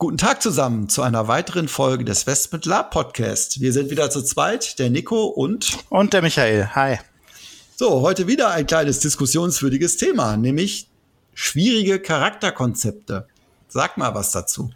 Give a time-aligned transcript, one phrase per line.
[0.00, 3.60] Guten Tag zusammen zu einer weiteren Folge des Westmit Lab Podcast.
[3.60, 6.68] Wir sind wieder zu zweit, der Nico und und der Michael.
[6.76, 6.98] Hi.
[7.74, 10.86] So, heute wieder ein kleines diskussionswürdiges Thema, nämlich
[11.34, 13.26] schwierige Charakterkonzepte.
[13.66, 14.70] Sag mal was dazu.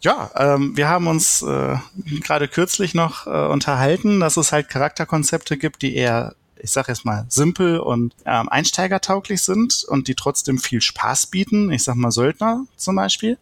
[0.00, 1.76] Ja, ähm, wir haben uns äh,
[2.24, 7.04] gerade kürzlich noch äh, unterhalten, dass es halt Charakterkonzepte gibt, die eher ich sag jetzt
[7.04, 11.70] mal, simpel und ähm, einsteigertauglich sind und die trotzdem viel Spaß bieten.
[11.70, 13.38] Ich sag mal Söldner zum Beispiel.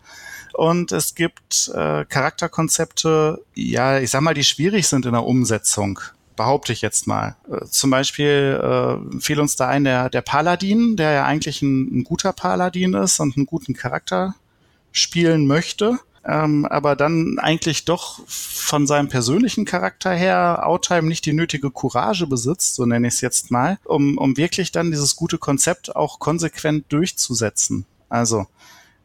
[0.53, 6.01] Und es gibt äh, Charakterkonzepte, ja, ich sag mal, die schwierig sind in der Umsetzung
[6.37, 7.37] behaupte ich jetzt mal.
[7.51, 12.01] Äh, zum Beispiel äh, fiel uns da ein der, der Paladin, der ja eigentlich ein,
[12.01, 14.35] ein guter Paladin ist und einen guten Charakter
[14.93, 21.33] spielen möchte, ähm, aber dann eigentlich doch von seinem persönlichen Charakter her Outtime nicht die
[21.33, 25.39] nötige Courage besitzt, so nenne ich es jetzt mal, um, um wirklich dann dieses gute
[25.39, 27.87] Konzept auch konsequent durchzusetzen.
[28.09, 28.47] Also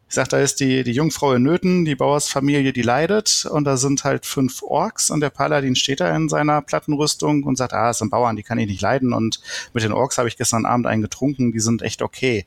[0.08, 3.76] ich sag, da ist die, die Jungfrau in Nöten, die Bauersfamilie, die leidet und da
[3.76, 7.90] sind halt fünf Orks und der Paladin steht da in seiner Plattenrüstung und sagt, ah,
[7.90, 9.40] es sind Bauern, die kann ich nicht leiden und
[9.72, 12.46] mit den Orks habe ich gestern Abend einen getrunken, die sind echt okay.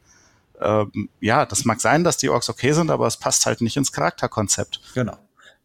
[0.61, 3.78] Ähm, ja, das mag sein, dass die Orks okay sind, aber es passt halt nicht
[3.78, 4.80] ins Charakterkonzept.
[4.94, 5.17] Genau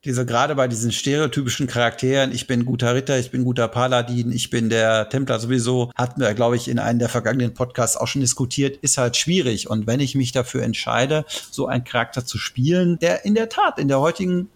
[0.04, 4.48] diese gerade bei diesen stereotypischen Charakteren, ich bin guter Ritter, ich bin guter Paladin, ich
[4.48, 8.22] bin der Templer sowieso, hatten wir, glaube ich, in einem der vergangenen Podcasts auch schon
[8.22, 9.68] diskutiert, ist halt schwierig.
[9.68, 13.78] Und wenn ich mich dafür entscheide, so einen Charakter zu spielen, der in der Tat
[13.78, 14.48] in der heutigen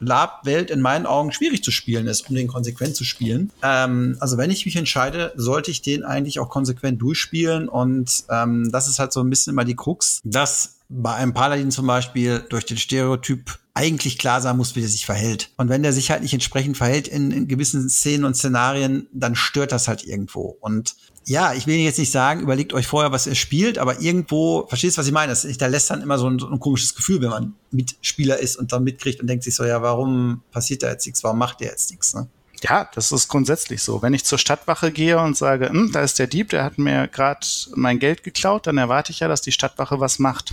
[0.00, 3.52] Lab-Welt in meinen Augen schwierig zu spielen ist, um den konsequent zu spielen.
[3.62, 8.70] Ähm, also wenn ich mich entscheide, sollte ich den eigentlich auch konsequent durchspielen und ähm,
[8.70, 12.44] das ist halt so ein bisschen immer die Krux, dass bei einem Paladin zum Beispiel
[12.48, 15.50] durch den Stereotyp eigentlich klar sein muss, wie der sich verhält.
[15.56, 19.36] Und wenn der sich halt nicht entsprechend verhält in, in gewissen Szenen und Szenarien, dann
[19.36, 20.56] stört das halt irgendwo.
[20.60, 20.96] Und
[21.28, 24.96] ja, ich will jetzt nicht sagen, überlegt euch vorher, was ihr spielt, aber irgendwo, verstehst
[24.96, 25.30] du, was ich meine?
[25.30, 28.56] Das, da lässt dann immer so ein, so ein, komisches Gefühl, wenn man Mitspieler ist
[28.56, 31.22] und dann mitkriegt und denkt sich so, ja, warum passiert da jetzt nichts?
[31.22, 32.14] Warum macht der jetzt nichts?
[32.14, 32.28] Ne?
[32.62, 34.02] Ja, das ist grundsätzlich so.
[34.02, 37.08] Wenn ich zur Stadtwache gehe und sage, hm, da ist der Dieb, der hat mir
[37.08, 40.52] gerade mein Geld geklaut, dann erwarte ich ja, dass die Stadtwache was macht.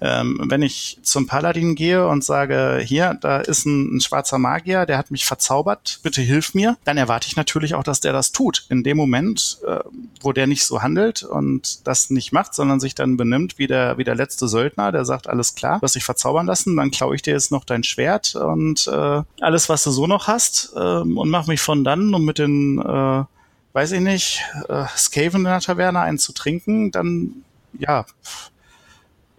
[0.00, 4.86] Ähm, wenn ich zum Paladin gehe und sage, hier, da ist ein, ein, schwarzer Magier,
[4.86, 8.32] der hat mich verzaubert, bitte hilf mir, dann erwarte ich natürlich auch, dass der das
[8.32, 8.66] tut.
[8.68, 9.80] In dem Moment, äh,
[10.20, 13.98] wo der nicht so handelt und das nicht macht, sondern sich dann benimmt wie der,
[13.98, 17.14] wie der letzte Söldner, der sagt, alles klar, du hast dich verzaubern lassen, dann klaue
[17.14, 20.78] ich dir jetzt noch dein Schwert und äh, alles, was du so noch hast äh,
[20.78, 23.24] und mach mich von dann, um mit den, äh,
[23.72, 27.44] weiß ich nicht, äh, Skaven in der Taverne einzutrinken, dann,
[27.78, 28.04] ja,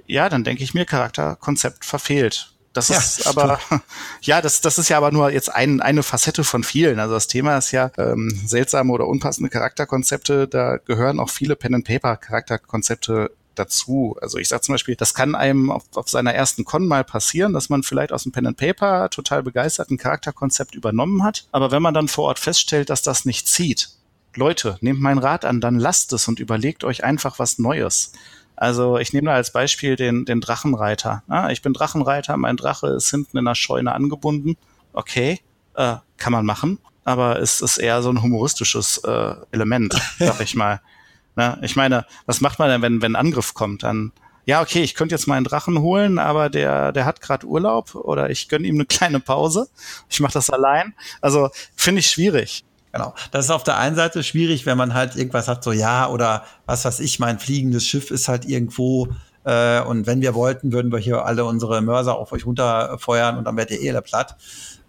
[0.08, 2.54] ja, dann denke ich mir, Charakterkonzept verfehlt.
[2.74, 3.82] Das ja, ist aber, stimmt.
[4.22, 7.00] ja, das, das ist ja aber nur jetzt ein, eine Facette von vielen.
[7.00, 10.48] Also das Thema ist ja ähm, seltsame oder unpassende Charakterkonzepte.
[10.48, 14.18] Da gehören auch viele Pen-and-Paper-Charakterkonzepte dazu.
[14.22, 17.54] Also ich sage zum Beispiel, das kann einem auf, auf seiner ersten Con mal passieren,
[17.54, 21.48] dass man vielleicht aus dem Pen and Paper total begeistert ein Charakterkonzept übernommen hat.
[21.52, 23.90] Aber wenn man dann vor Ort feststellt, dass das nicht zieht,
[24.36, 28.14] Leute, nehmt mein Rat an, dann lasst es und überlegt euch einfach was Neues.
[28.56, 31.24] Also ich nehme da als Beispiel den, den Drachenreiter.
[31.28, 34.56] Ja, ich bin Drachenreiter, mein Drache ist hinten in der Scheune angebunden.
[34.94, 35.40] Okay,
[35.76, 40.56] äh, kann man machen, aber es ist eher so ein humoristisches äh, Element, sag ich
[40.56, 40.82] mal.
[41.36, 41.58] Ne?
[41.62, 43.84] Ich meine, was macht man denn, wenn, wenn ein Angriff kommt?
[43.84, 44.12] Dann,
[44.46, 48.30] ja, okay, ich könnte jetzt meinen Drachen holen, aber der, der hat gerade Urlaub oder
[48.30, 49.68] ich gönne ihm eine kleine Pause.
[50.10, 50.94] Ich mache das allein.
[51.22, 52.64] Also finde ich schwierig.
[52.92, 53.14] Genau.
[53.32, 56.46] Das ist auf der einen Seite schwierig, wenn man halt irgendwas hat, so ja, oder
[56.66, 59.08] was weiß ich, mein fliegendes Schiff ist halt irgendwo
[59.44, 63.46] äh, und wenn wir wollten, würden wir hier alle unsere Mörser auf euch runterfeuern und
[63.46, 64.38] dann werdet ihr eh alle platt.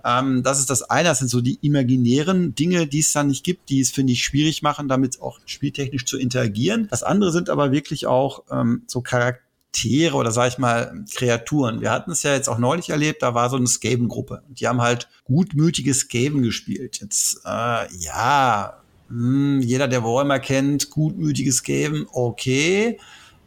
[0.04, 3.44] Ähm, das ist das eine, das sind so die imaginären Dinge, die es dann nicht
[3.44, 6.88] gibt, die es, finde ich, schwierig machen, damit auch spieltechnisch zu interagieren.
[6.90, 11.81] Das andere sind aber wirklich auch ähm, so Charaktere oder sag ich mal Kreaturen.
[11.81, 14.43] Wir hatten es ja jetzt auch neulich erlebt, da war so eine Skaven-Gruppe.
[14.48, 17.00] Die haben halt gutmütige Skaven gespielt.
[17.00, 22.98] Jetzt, äh, ja, mh, hm, jeder, der Warhammer kennt, gutmütiges Skaven, okay.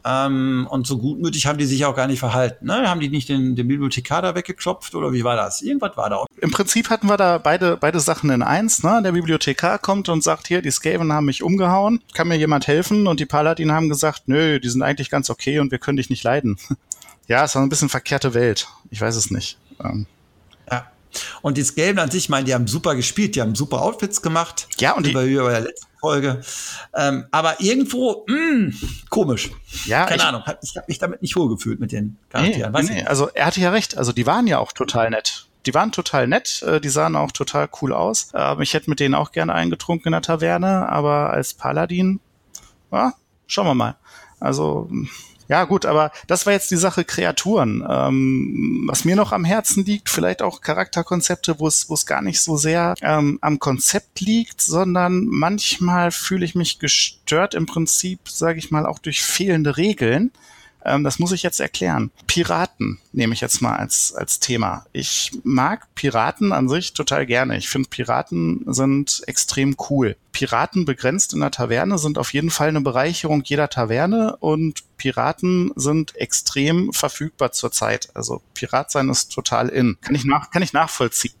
[0.08, 2.66] Ähm, und so gutmütig haben die sich auch gar nicht verhalten.
[2.66, 2.88] Ne?
[2.88, 5.62] Haben die nicht den, den Bibliothekar da weggeklopft oder wie war das?
[5.62, 6.16] Irgendwas war da.
[6.16, 6.26] Auch.
[6.40, 8.84] Im Prinzip hatten wir da beide, beide Sachen in eins.
[8.84, 9.00] Ne?
[9.02, 12.00] Der Bibliothekar kommt und sagt, hier, die Skaven haben mich umgehauen.
[12.14, 13.08] Kann mir jemand helfen?
[13.08, 16.08] Und die Paladin haben gesagt, nö, die sind eigentlich ganz okay und wir können dich
[16.08, 16.56] nicht leiden.
[17.26, 18.68] ja, es war ein bisschen verkehrte Welt.
[18.90, 19.58] Ich weiß es nicht.
[19.82, 20.06] Ähm.
[20.70, 20.86] Ja.
[21.42, 24.22] Und das Gelben an sich, ich meine, die haben super gespielt, die haben super Outfits
[24.22, 24.68] gemacht.
[24.78, 26.40] Ja, und die, über, über der letzten Folge.
[26.94, 28.74] Ähm, aber irgendwo, mh, hm,
[29.10, 29.50] komisch.
[29.86, 30.42] Ja, keine ich, Ahnung.
[30.62, 32.72] Ich habe mich damit nicht wohlgefühlt mit den Charakteren.
[32.72, 33.96] Nee, nee, also er hatte ja recht.
[33.96, 35.46] Also die waren ja auch total nett.
[35.66, 38.30] Die waren total nett, äh, die sahen auch total cool aus.
[38.34, 42.20] Ähm, ich hätte mit denen auch gerne eingetrunken in der Taverne, aber als Paladin,
[42.92, 43.14] ja,
[43.48, 43.96] schauen wir mal.
[44.38, 44.88] Also
[45.48, 47.86] ja, gut, aber das war jetzt die Sache Kreaturen.
[47.88, 52.56] Ähm, was mir noch am Herzen liegt, vielleicht auch Charakterkonzepte, wo es, gar nicht so
[52.56, 58.70] sehr ähm, am Konzept liegt, sondern manchmal fühle ich mich gestört im Prinzip, sage ich
[58.70, 60.30] mal, auch durch fehlende Regeln.
[60.86, 62.10] Ähm, das muss ich jetzt erklären.
[62.26, 64.86] Piraten nehme ich jetzt mal als, als Thema.
[64.92, 67.58] Ich mag Piraten an sich total gerne.
[67.58, 70.16] Ich finde, Piraten sind extrem cool.
[70.32, 75.72] Piraten begrenzt in der Taverne sind auf jeden Fall eine Bereicherung jeder Taverne und Piraten
[75.76, 78.10] sind extrem verfügbar zurzeit.
[78.14, 79.96] Also Pirat sein ist total in.
[80.00, 81.34] Kann ich, nach, kann ich nachvollziehen.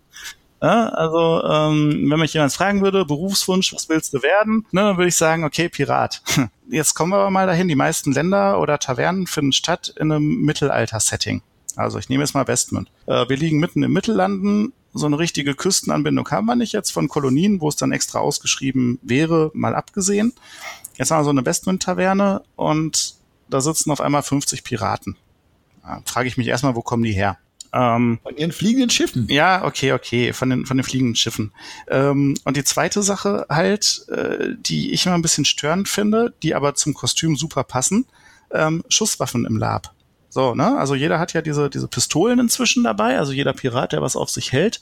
[0.62, 4.66] Ja, also ähm, wenn mich jemand fragen würde, Berufswunsch, was willst du werden?
[4.72, 6.22] Ne, dann würde ich sagen, okay, Pirat.
[6.70, 10.40] Jetzt kommen wir aber mal dahin, die meisten Länder oder Tavernen finden statt in einem
[10.42, 11.42] Mittelalter-Setting.
[11.76, 12.90] Also ich nehme jetzt mal Westmund.
[13.04, 17.08] Äh, wir liegen mitten im Mittellanden, so eine richtige Küstenanbindung haben wir nicht jetzt von
[17.08, 20.32] Kolonien, wo es dann extra ausgeschrieben wäre, mal abgesehen.
[20.96, 23.16] Jetzt haben wir so eine Westmund-Taverne und
[23.48, 25.16] da sitzen auf einmal 50 Piraten.
[25.82, 27.36] Da frage ich mich erstmal, wo kommen die her?
[27.76, 29.26] Ähm, von ihren fliegenden Schiffen.
[29.28, 31.52] Ja, okay, okay, von den, von den fliegenden Schiffen.
[31.88, 36.54] Ähm, und die zweite Sache halt, äh, die ich immer ein bisschen störend finde, die
[36.54, 38.06] aber zum Kostüm super passen,
[38.50, 39.92] ähm, Schusswaffen im Lab.
[40.30, 40.78] So, ne?
[40.78, 44.30] Also jeder hat ja diese, diese Pistolen inzwischen dabei, also jeder Pirat, der was auf
[44.30, 44.80] sich hält.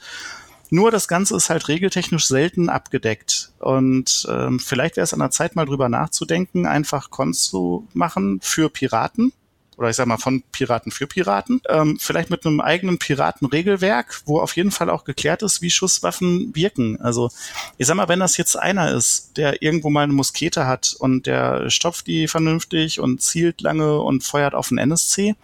[0.70, 3.52] Nur das Ganze ist halt regeltechnisch selten abgedeckt.
[3.58, 8.38] Und ähm, vielleicht wäre es an der Zeit, mal drüber nachzudenken, einfach Cons zu machen
[8.40, 9.32] für Piraten,
[9.76, 14.38] oder ich sag mal von Piraten für Piraten, ähm, vielleicht mit einem eigenen Piratenregelwerk, wo
[14.40, 17.00] auf jeden Fall auch geklärt ist, wie Schusswaffen wirken.
[17.00, 17.30] Also
[17.78, 21.26] ich sag mal, wenn das jetzt einer ist, der irgendwo mal eine Muskete hat und
[21.26, 25.34] der stopft die vernünftig und zielt lange und feuert auf den NSC,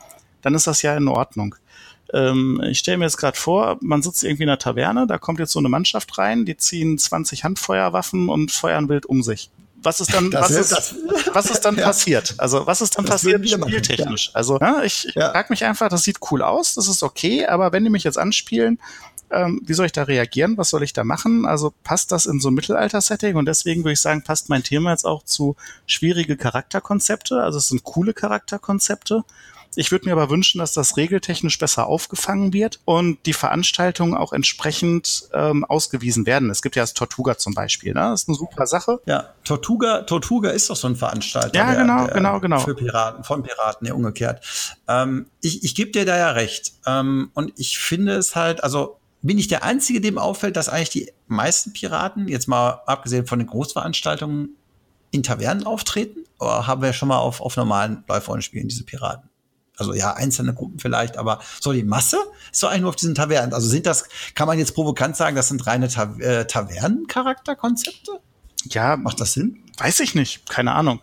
[0.42, 1.54] dann ist das ja in Ordnung.
[2.12, 5.38] Ähm, ich stelle mir jetzt gerade vor, man sitzt irgendwie in einer Taverne, da kommt
[5.38, 9.50] jetzt so eine Mannschaft rein, die ziehen 20 Handfeuerwaffen und feuern wild um sich
[9.82, 10.94] was ist dann, was ist, das,
[11.32, 11.84] was ist dann ja.
[11.84, 12.34] passiert?
[12.38, 14.28] Also was ist dann das passiert spieltechnisch?
[14.28, 14.34] Ja.
[14.34, 15.30] Also ja, ich, ich ja.
[15.30, 18.18] frage mich einfach, das sieht cool aus, das ist okay, aber wenn die mich jetzt
[18.18, 18.78] anspielen,
[19.30, 20.58] ähm, wie soll ich da reagieren?
[20.58, 21.46] Was soll ich da machen?
[21.46, 23.36] Also passt das in so ein Mittelalter-Setting?
[23.36, 25.56] Und deswegen würde ich sagen, passt mein Thema jetzt auch zu
[25.86, 27.40] schwierige Charakterkonzepte.
[27.40, 29.24] Also es sind coole Charakterkonzepte.
[29.76, 34.32] Ich würde mir aber wünschen, dass das regeltechnisch besser aufgefangen wird und die Veranstaltungen auch
[34.32, 36.50] entsprechend ähm, ausgewiesen werden.
[36.50, 38.00] Es gibt ja das Tortuga zum Beispiel, ne?
[38.00, 39.00] Das ist eine super Sache.
[39.06, 41.56] Ja, Tortuga, Tortuga ist doch so ein Veranstalter.
[41.56, 42.60] Ja, der, genau, der, genau, genau.
[42.60, 44.44] Für Piraten, von Piraten, ja, umgekehrt.
[44.88, 46.72] Ähm, ich ich gebe dir da ja recht.
[46.86, 50.90] Ähm, und ich finde es halt, also bin ich der Einzige, dem auffällt, dass eigentlich
[50.90, 54.56] die meisten Piraten, jetzt mal abgesehen von den Großveranstaltungen,
[55.10, 56.24] in Tavernen auftreten?
[56.38, 59.29] Oder haben wir schon mal auf, auf normalen Live-Rollenspielen diese Piraten?
[59.80, 62.18] Also ja, einzelne Gruppen vielleicht, aber so die Masse
[62.52, 63.54] ist so eigentlich nur auf diesen Tavernen.
[63.54, 64.04] Also sind das,
[64.34, 68.20] kann man jetzt provokant sagen, das sind reine Ta äh, Tavernen-Charakterkonzepte?
[68.68, 69.64] Ja, macht das Sinn?
[69.78, 71.00] Weiß ich nicht, keine Ahnung.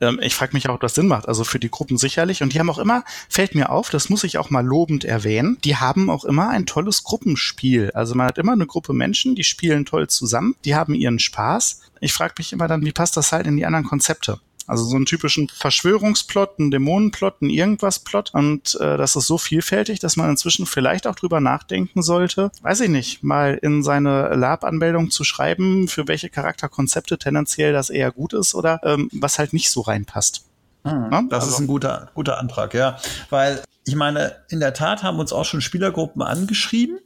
[0.00, 1.26] Ähm, ich frage mich auch, ob das Sinn macht.
[1.26, 2.44] Also für die Gruppen sicherlich.
[2.44, 5.58] Und die haben auch immer, fällt mir auf, das muss ich auch mal lobend erwähnen,
[5.64, 7.90] die haben auch immer ein tolles Gruppenspiel.
[7.92, 11.80] Also man hat immer eine Gruppe Menschen, die spielen toll zusammen, die haben ihren Spaß.
[12.00, 14.38] Ich frage mich immer dann, wie passt das halt in die anderen Konzepte?
[14.66, 18.32] Also so einen typischen Verschwörungsplot, einen Dämonenplot, einen Irgendwas-Plot.
[18.34, 22.82] Und äh, das ist so vielfältig, dass man inzwischen vielleicht auch drüber nachdenken sollte, weiß
[22.82, 28.32] ich nicht, mal in seine Lab-Anmeldung zu schreiben, für welche Charakterkonzepte tendenziell das eher gut
[28.32, 30.44] ist oder ähm, was halt nicht so reinpasst.
[30.84, 31.22] Mhm, ja?
[31.28, 31.54] Das also.
[31.54, 32.98] ist ein guter, guter Antrag, ja.
[33.28, 36.98] Weil ich meine, in der Tat haben uns auch schon Spielergruppen angeschrieben,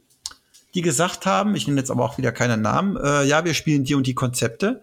[0.75, 3.85] die gesagt haben, ich nenne jetzt aber auch wieder keine Namen, äh, ja, wir spielen
[3.85, 4.81] die und die Konzepte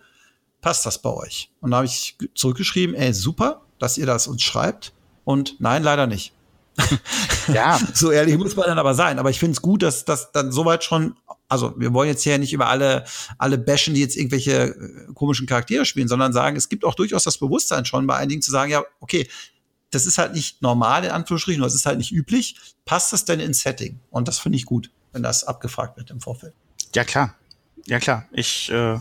[0.62, 1.50] passt das bei euch?
[1.60, 4.94] Und da habe ich zurückgeschrieben, ey, super, dass ihr das uns schreibt.
[5.24, 6.32] Und nein, leider nicht.
[7.52, 7.78] ja.
[7.94, 9.18] so ehrlich muss man dann aber sein.
[9.18, 11.16] Aber ich finde es gut, dass das dann soweit schon,
[11.48, 13.04] also wir wollen jetzt hier nicht über alle,
[13.36, 17.24] alle bashen, die jetzt irgendwelche äh, komischen Charaktere spielen, sondern sagen, es gibt auch durchaus
[17.24, 19.28] das Bewusstsein schon bei einigen zu sagen, ja, okay,
[19.90, 22.56] das ist halt nicht normal in Anführungsstrichen, es ist halt nicht üblich.
[22.86, 24.00] Passt das denn ins Setting?
[24.10, 26.54] Und das finde ich gut, wenn das abgefragt wird im Vorfeld.
[26.94, 27.34] Ja, klar.
[27.84, 28.26] Ja, klar.
[28.32, 29.00] Ich, Äh,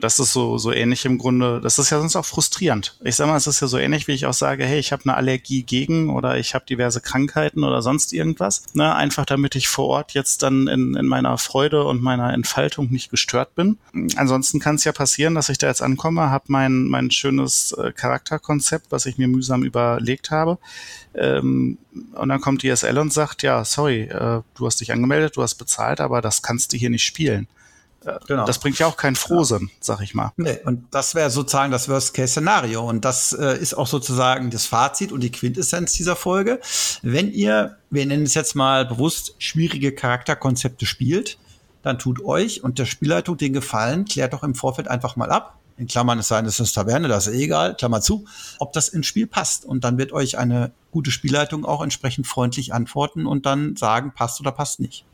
[0.00, 1.60] das ist so, so ähnlich im Grunde.
[1.60, 2.96] Das ist ja sonst auch frustrierend.
[3.02, 5.04] Ich sag mal, es ist ja so ähnlich, wie ich auch sage, hey, ich habe
[5.04, 8.62] eine Allergie gegen oder ich habe diverse Krankheiten oder sonst irgendwas.
[8.74, 8.94] Ne?
[8.94, 13.10] Einfach damit ich vor Ort jetzt dann in, in meiner Freude und meiner Entfaltung nicht
[13.10, 13.78] gestört bin.
[14.16, 17.92] Ansonsten kann es ja passieren, dass ich da jetzt ankomme, habe mein, mein schönes äh,
[17.92, 20.58] Charakterkonzept, was ich mir mühsam überlegt habe.
[21.14, 21.78] Ähm,
[22.14, 25.42] und dann kommt die SL und sagt, ja, sorry, äh, du hast dich angemeldet, du
[25.42, 27.48] hast bezahlt, aber das kannst du hier nicht spielen.
[28.26, 28.44] Genau.
[28.44, 29.76] Das bringt ja auch kein Frohsinn, ja.
[29.80, 30.32] sag ich mal.
[30.36, 32.88] Nee, und das wäre sozusagen das Worst-Case-Szenario.
[32.88, 36.60] Und das äh, ist auch sozusagen das Fazit und die Quintessenz dieser Folge.
[37.02, 41.38] Wenn ihr, wir nennen es jetzt mal bewusst, schwierige Charakterkonzepte spielt,
[41.82, 45.58] dann tut euch und der Spielleitung den Gefallen, klärt doch im Vorfeld einfach mal ab.
[45.78, 48.26] In Klammern es sein, es ist Taverne, das ist eh egal, Klammer zu,
[48.58, 49.64] ob das ins Spiel passt.
[49.64, 54.40] Und dann wird euch eine gute Spielleitung auch entsprechend freundlich antworten und dann sagen, passt
[54.40, 55.04] oder passt nicht.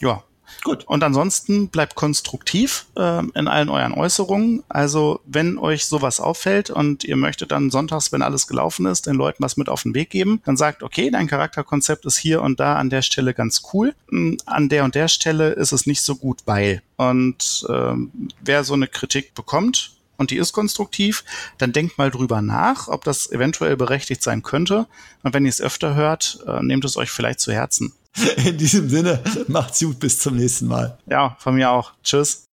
[0.00, 0.22] Ja,
[0.62, 0.84] Gut.
[0.84, 4.62] Und ansonsten bleibt konstruktiv äh, in allen euren Äußerungen.
[4.68, 9.16] Also wenn euch sowas auffällt und ihr möchtet dann sonntags, wenn alles gelaufen ist, den
[9.16, 12.60] Leuten was mit auf den Weg geben, dann sagt, okay, dein Charakterkonzept ist hier und
[12.60, 13.94] da an der Stelle ganz cool.
[14.08, 16.82] Hm, an der und der Stelle ist es nicht so gut, weil.
[16.96, 18.10] Und ähm,
[18.40, 21.24] wer so eine Kritik bekommt, und die ist konstruktiv,
[21.58, 24.86] dann denkt mal drüber nach, ob das eventuell berechtigt sein könnte.
[25.22, 27.92] Und wenn ihr es öfter hört, äh, nehmt es euch vielleicht zu Herzen.
[28.44, 30.98] In diesem Sinne, macht's gut, bis zum nächsten Mal.
[31.06, 31.92] Ja, von mir auch.
[32.02, 32.48] Tschüss.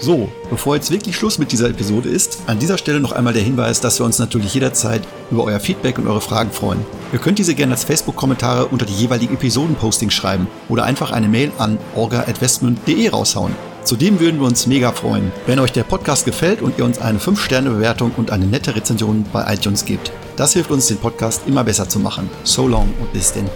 [0.00, 3.42] So, bevor jetzt wirklich Schluss mit dieser Episode ist, an dieser Stelle noch einmal der
[3.42, 6.86] Hinweis, dass wir uns natürlich jederzeit über euer Feedback und eure Fragen freuen.
[7.12, 11.50] Ihr könnt diese gerne als Facebook-Kommentare unter die jeweiligen Episoden-Postings schreiben oder einfach eine Mail
[11.58, 13.54] an orga.westmund.de raushauen.
[13.82, 17.18] Zudem würden wir uns mega freuen, wenn euch der Podcast gefällt und ihr uns eine
[17.18, 20.12] 5-Sterne-Bewertung und eine nette Rezension bei iTunes gebt.
[20.38, 22.30] Das hilft uns, den Podcast immer besser zu machen.
[22.44, 23.50] So long und bis denn.